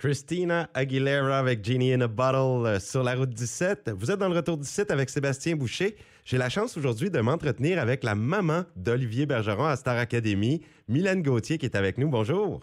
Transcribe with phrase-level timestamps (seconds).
[0.00, 3.90] Christina Aguilera avec Genie in a Bottle euh, sur la route 17.
[3.90, 5.94] Vous êtes dans le retour 17 avec Sébastien Boucher.
[6.24, 11.22] J'ai la chance aujourd'hui de m'entretenir avec la maman d'Olivier Bergeron à Star Academy, Mylène
[11.22, 12.08] Gauthier, qui est avec nous.
[12.08, 12.60] Bonjour.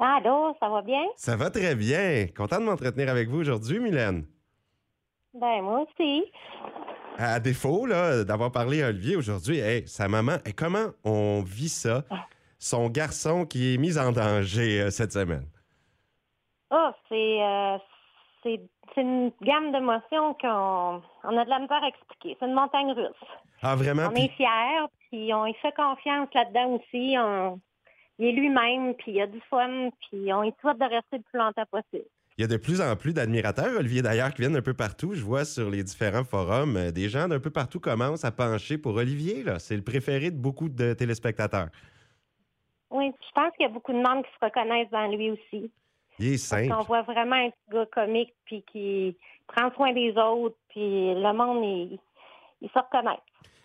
[0.00, 1.04] Allô, ça va bien?
[1.14, 2.26] Ça va très bien.
[2.36, 4.26] Content de m'entretenir avec vous aujourd'hui, Mylène.
[5.34, 6.24] Ben, moi aussi.
[7.16, 11.68] À défaut là, d'avoir parlé à Olivier aujourd'hui, hey, sa maman, et comment on vit
[11.68, 12.02] ça?
[12.58, 15.46] Son garçon qui est mis en danger euh, cette semaine.
[16.70, 17.78] Ah, c'est, euh,
[18.42, 18.60] c'est,
[18.96, 22.36] une gamme d'émotions qu'on on a de la misère à expliquer.
[22.38, 23.28] C'est une montagne russe.
[23.62, 24.06] Ah, vraiment?
[24.08, 27.16] On Puis- est fiers, puis on y fait confiance là-dedans aussi.
[27.18, 27.60] On,
[28.18, 31.22] il est lui-même, puis il a du fun, puis on y souhaite de rester le
[31.22, 32.08] plus longtemps possible.
[32.36, 35.12] Il y a de plus en plus d'admirateurs, Olivier, d'ailleurs, qui viennent un peu partout.
[35.14, 38.78] Je vois sur les différents forums, euh, des gens d'un peu partout commencent à pencher
[38.78, 39.44] pour Olivier.
[39.58, 41.68] C'est le préféré de beaucoup de téléspectateurs.
[42.90, 45.70] Oui, je pense qu'il y a beaucoup de monde qui se reconnaissent dans lui aussi.
[46.18, 46.74] Il est simple.
[46.78, 51.32] On voit vraiment un petit gars comique, puis qui prend soin des autres, puis le
[51.32, 51.98] monde, il,
[52.60, 53.20] il se reconnaît.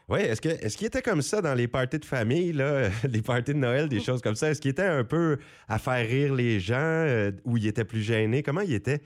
[0.09, 3.21] Oui, est-ce que est-ce qu'il était comme ça dans les parties de famille, là, les
[3.21, 4.49] parties de Noël, des choses comme ça?
[4.49, 5.37] Est-ce qu'il était un peu
[5.69, 8.43] à faire rire les gens euh, ou il était plus gêné?
[8.43, 9.01] Comment il était?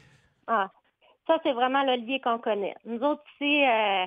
[0.48, 0.72] Ah,
[1.28, 2.73] ça, c'est vraiment l'Olivier qu'on connaît.
[2.86, 4.06] Nous autres ici, euh,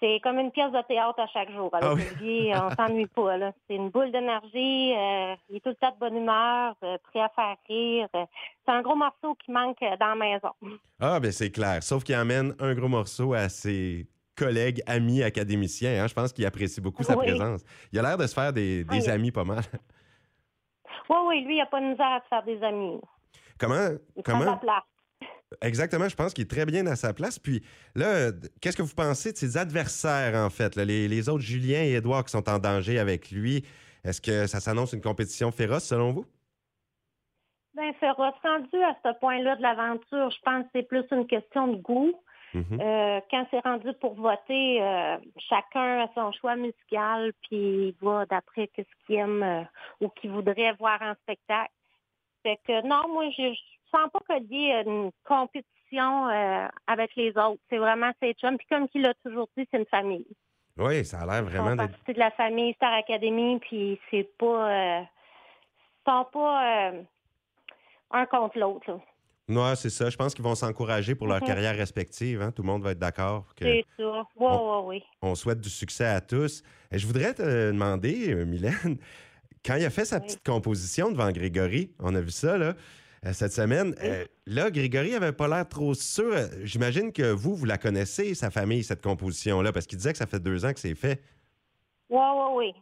[0.00, 1.70] c'est comme une pièce de théâtre à chaque jour.
[1.74, 2.02] Avec Ah oui.
[2.10, 3.36] Olivier, on s'ennuie pas.
[3.36, 3.52] là.
[3.66, 4.94] C'est une boule d'énergie.
[4.94, 8.08] euh, il est tout le temps de bonne humeur, euh, prêt à faire rire.
[8.12, 10.50] c'est un gros morceau qui manque dans la maison.
[11.00, 11.82] Ah, ben c'est clair.
[11.82, 16.02] Sauf qu'il emmène un gros morceau à ses collègues, amis, académiciens.
[16.02, 16.06] hein.
[16.06, 17.26] Je pense qu'il apprécie beaucoup sa Oui.
[17.26, 17.62] présence.
[17.92, 19.62] Il a l'air de se faire des, des Ah, amis pas mal.
[21.08, 23.00] Oui, oui, lui, il n'a pas de misère à se faire des amis.
[23.58, 24.82] Comment, Il prend sa comment, place.
[25.60, 27.38] Exactement, je pense qu'il est très bien à sa place.
[27.38, 27.62] Puis
[27.94, 28.30] là,
[28.60, 31.94] qu'est-ce que vous pensez de ses adversaires, en fait, là, les, les autres Julien et
[31.94, 33.64] Édouard qui sont en danger avec lui?
[34.04, 36.26] Est-ce que ça s'annonce une compétition féroce selon vous?
[37.74, 38.34] Ben, féroce.
[38.42, 42.14] Rendu à ce point-là de l'aventure, je pense que c'est plus une question de goût.
[42.54, 42.80] Mhm.
[42.80, 48.24] Euh, quand c'est rendu pour voter, euh, chacun a son choix musical, puis il va
[48.26, 49.62] d'après ce qu'il aime euh,
[50.00, 51.72] ou qu'il voudrait voir en spectacle.
[52.42, 57.14] Fait que non, moi, je, je sens pas qu'il y ait une compétition euh, avec
[57.16, 57.60] les autres.
[57.70, 58.56] C'est vraiment ses chums.
[58.58, 60.26] Puis comme il l'a toujours dit, c'est une famille.
[60.78, 61.92] Oui, ça a l'air vraiment d'être.
[61.96, 64.70] partie de la famille Star Academy, puis c'est pas...
[64.70, 65.02] Euh,
[66.06, 67.02] sont pas euh,
[68.12, 69.00] un contre l'autre.
[69.48, 70.10] Non, c'est ça.
[70.10, 71.46] Je pense qu'ils vont s'encourager pour leur Mhm.
[71.46, 72.42] carrière respective.
[72.42, 72.50] hein.
[72.52, 74.24] Tout le monde va être d'accord que C'est ça.
[74.36, 75.02] Oui, oui, oui.
[75.22, 76.62] on souhaite du succès à tous.
[76.90, 78.98] Et je voudrais te demander, euh, Mylène,
[79.64, 80.22] quand il a fait sa Oui.
[80.26, 82.74] petite composition devant Grégory, on a vu ça là,
[83.32, 86.32] cette semaine, euh, là, Grégory avait pas l'air trop sûr.
[86.32, 90.18] Euh, J'imagine que vous, vous la connaissez, sa famille, cette composition-là, parce qu'il disait que
[90.18, 91.22] ça fait deux ans que c'est fait.
[92.08, 92.74] Oui, oui, oui.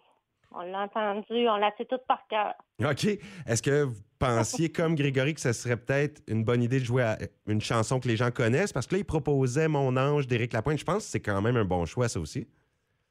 [0.57, 2.55] On l'a entendu, on l'a fait tout par cœur.
[2.81, 3.05] OK.
[3.47, 7.03] Est-ce que vous pensiez, comme Grégory, que ce serait peut-être une bonne idée de jouer
[7.03, 8.73] à une chanson que les gens connaissent?
[8.73, 10.79] Parce que là, il proposait Mon ange d'Éric Lapointe.
[10.79, 12.47] Je pense que c'est quand même un bon choix, ça aussi.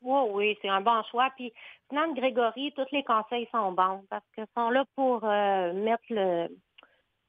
[0.02, 1.30] Oui, oui, c'est un bon choix.
[1.36, 1.52] Puis,
[1.90, 6.04] venant de Grégory, tous les conseils sont bons parce qu'ils sont là pour euh, mettre
[6.10, 6.48] le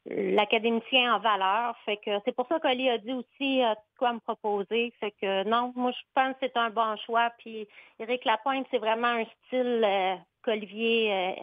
[0.07, 1.77] l'académicien en valeur.
[1.85, 4.93] Fait que c'est pour ça qu'Oli a dit aussi euh, quoi me proposer.
[5.01, 7.31] Fait que non, moi je pense que c'est un bon choix.
[7.39, 7.67] Puis
[7.99, 11.43] Éric Lapointe, c'est vraiment un style euh, qu'Olivier euh,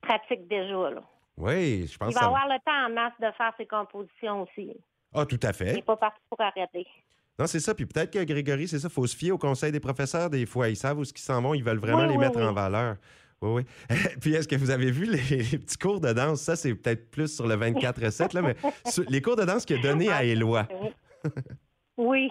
[0.00, 0.90] pratique déjà.
[0.90, 1.02] Là.
[1.36, 2.26] Oui, je pense Il va ça...
[2.26, 4.72] avoir le temps en masse de faire ses compositions aussi.
[5.12, 5.72] Ah, tout à Il fait.
[5.74, 6.86] n'est pas parti pour arrêter.
[7.38, 7.74] Non, c'est ça.
[7.74, 10.68] Puis peut-être que Grégory, c'est ça, faut se fier au conseil des professeurs des fois.
[10.68, 12.44] Ils savent où ce qu'ils s'en vont, ils veulent vraiment Oui, les oui, mettre oui.
[12.46, 12.96] en valeur.
[13.42, 13.96] Oui, oui.
[14.20, 16.40] Puis est-ce que vous avez vu les, les petits cours de danse?
[16.40, 18.56] Ça, c'est peut-être plus sur le 24-7, là, mais
[18.90, 20.66] sur- les cours de danse qu'il a donnés à Éloi.
[21.96, 22.30] Oui.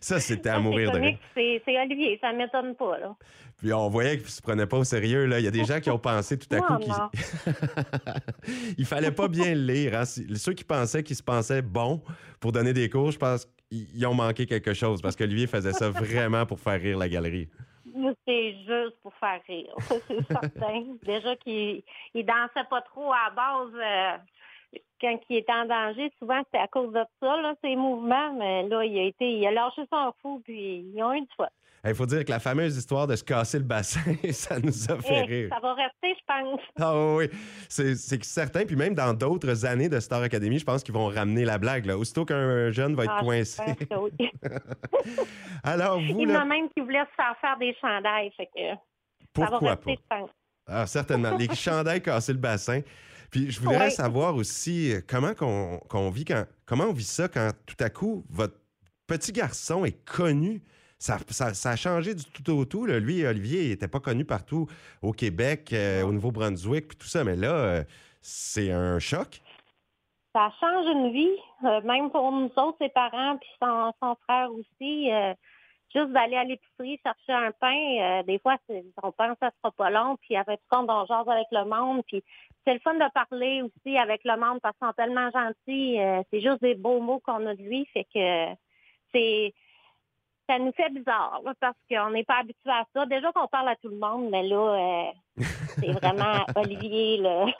[0.00, 1.18] Ça, c'était à mourir de rire.
[1.34, 2.98] C'est Olivier, ça ne m'étonne pas.
[2.98, 3.14] Là.
[3.58, 5.24] Puis on voyait qu'il se prenait pas au sérieux.
[5.26, 5.38] Là.
[5.38, 7.54] Il y a des gens qui ont pensé tout à Non, coup qu'il
[8.78, 9.98] il fallait pas bien le lire.
[9.98, 10.04] hein.
[10.04, 12.02] Ceux qui pensaient qu'il se pensait bon
[12.40, 15.88] pour donner des cours, je pense qu'ils ont manqué quelque chose parce qu'Olivier faisait ça
[15.90, 17.48] vraiment pour faire rire la galerie.
[18.26, 20.84] C'est juste pour faire rire, c'est certain.
[21.02, 21.82] Déjà qu'il
[22.14, 24.18] il dansait pas trop à base euh,
[25.00, 26.12] quand il était en danger.
[26.18, 28.32] Souvent, c'était à cause de ça, là, ses mouvements.
[28.34, 31.48] Mais là, il a été, lâché son fou, puis ils ont eu du fun.
[31.84, 34.00] Il faut dire que la fameuse histoire de se casser le bassin,
[34.32, 35.48] ça nous a fait Eh, rire.
[35.52, 36.60] ça va rester, je pense.
[36.78, 37.28] Ah oui,
[37.68, 38.64] c'est certain.
[38.64, 41.86] Puis même dans d'autres années de Star Academy, je pense qu'ils vont ramener la blague.
[41.86, 41.98] Là.
[41.98, 43.62] Aussitôt qu'un jeune va être Ah, coincé.
[44.00, 44.30] oui.
[45.64, 48.30] Alors, vous, Il y en a même qui voulaient se faire faire des chandails.
[48.36, 48.60] Fait que
[49.36, 50.16] ça va pourquoi rester, pas?
[50.16, 50.30] je pense.
[50.68, 51.36] Ah, certainement.
[51.36, 52.80] Les chandails casser le bassin.
[53.30, 53.90] Puis je voudrais Ouais.
[53.90, 57.88] savoir aussi euh, comment qu'on qu'on vit quand comment on vit ça quand tout à
[57.88, 58.54] coup votre
[59.06, 60.62] petit garçon est connu.
[61.02, 61.18] Ça,
[61.52, 62.86] ça- a changé du tout au tout.
[62.86, 63.00] là.
[63.00, 64.68] Lui, Olivier, il n'était pas connu partout
[65.02, 67.24] au Québec, euh, au Nouveau-Brunswick, puis tout ça.
[67.24, 67.82] Mais là, euh,
[68.20, 69.40] c'est un choc.
[70.32, 75.10] ça change une vie, euh, même pour nous autres, ses parents, puis son, frère aussi.
[75.92, 78.56] juste d'aller à l'épicerie chercher un pain, des fois,
[79.02, 81.64] on pense que ça sera pas long, puis après tout compte, on jase avec le
[81.64, 82.22] monde, puis
[82.64, 85.98] c'est le fun de parler aussi avec le monde parce qu'ils sont tellement gentils.
[86.30, 88.54] c'est juste des beaux mots qu'on a de lui, fait que
[89.12, 89.52] c'est
[90.48, 93.06] ça nous fait bizarre là, parce qu'on n'est pas habitué à ça.
[93.06, 95.10] Déjà qu'on parle à tout le monde, mais là, euh,
[95.78, 97.18] c'est vraiment Olivier.
[97.18, 97.52] Le,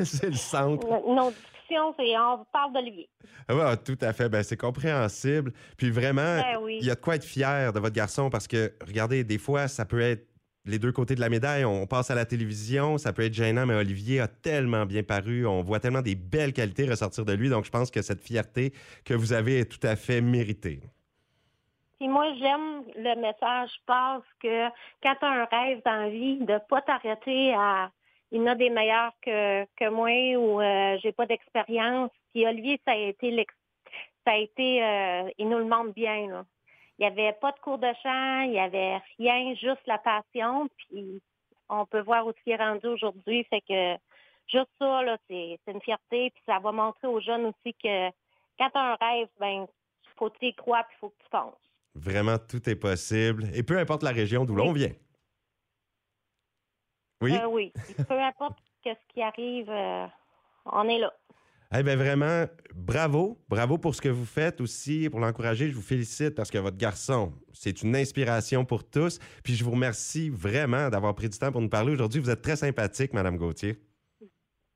[0.04, 0.86] c'est le centre.
[0.86, 3.08] nos discussions, c'est on parle d'Olivier.
[3.48, 4.28] Ah ouais, tout à fait.
[4.28, 5.52] Ben, c'est compréhensible.
[5.76, 6.78] Puis vraiment, Ben oui.
[6.80, 9.68] il y a de quoi être fier de votre garçon parce que, regardez, des fois,
[9.68, 10.26] ça peut être
[10.66, 11.64] les deux côtés de la médaille.
[11.64, 15.46] On passe à la télévision, ça peut être gênant, mais Olivier a tellement bien paru.
[15.46, 17.48] On voit tellement des belles qualités ressortir de lui.
[17.48, 18.72] Donc, je pense que cette fierté
[19.04, 20.80] que vous avez est tout à fait méritée.
[21.98, 24.68] Puis moi, j'aime le message passe que
[25.02, 27.90] quand tu as un rêve dans la vie, de pas t'arrêter à
[28.32, 32.10] il y en a des meilleurs que, que moi ou euh, j'ai pas d'expérience.
[32.32, 33.46] Puis Olivier, ça a été
[34.24, 36.26] ça a été euh, il nous le montre bien.
[36.28, 36.44] Là.
[36.98, 40.68] Il n'y avait pas de cours de chant, il n'y avait rien, juste la passion.
[40.76, 41.22] Puis
[41.68, 43.44] on peut voir où il est rendu aujourd'hui.
[43.44, 43.96] Fait que
[44.48, 46.30] juste ça, là, c'est c'est une fierté.
[46.30, 48.10] Puis ça va montrer aux jeunes aussi que
[48.58, 49.66] quand tu as un rêve, ben
[50.16, 51.65] faut que tu y crois puis faut que tu fonces.
[51.96, 53.48] Vraiment, tout est possible.
[53.54, 54.92] Et peu importe la région d'où l'on vient.
[57.22, 57.34] Oui?
[57.34, 57.72] Euh, oui.
[58.08, 60.06] Peu importe ce qui arrive, euh,
[60.66, 61.12] on est là.
[61.74, 62.44] Eh bien, vraiment,
[62.74, 63.38] bravo.
[63.48, 65.68] Bravo pour ce que vous faites aussi, pour l'encourager.
[65.68, 69.18] Je vous félicite parce que votre garçon, c'est une inspiration pour tous.
[69.42, 72.20] Puis je vous remercie vraiment d'avoir pris du temps pour nous parler aujourd'hui.
[72.20, 73.76] Vous êtes très sympathique, Madame Gauthier.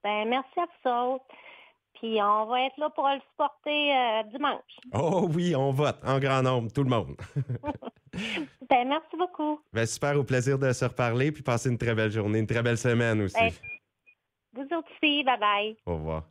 [0.02, 1.24] Ben, merci à vous autres.
[2.00, 4.78] Puis on va être là pour le supporter euh, dimanche.
[4.94, 7.16] Oh oui, on vote en grand nombre, tout le monde.
[8.68, 9.60] Ben, merci beaucoup.
[9.72, 11.30] Ben, super, au plaisir de se reparler.
[11.32, 13.36] Puis passer une très belle journée, une très belle semaine aussi.
[13.36, 13.52] Ben,
[14.54, 15.76] Vous aussi, bye bye.
[15.86, 16.24] Au revoir.